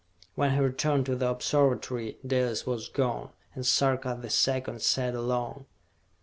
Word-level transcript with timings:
When 0.33 0.55
he 0.55 0.59
returned 0.59 1.05
to 1.05 1.15
the 1.15 1.29
Observatory, 1.29 2.17
Dalis 2.25 2.65
was 2.65 2.89
gone, 2.89 3.29
and 3.53 3.63
Sarka 3.63 4.17
the 4.19 4.31
Second 4.31 4.81
sat 4.81 5.13
alone. 5.13 5.67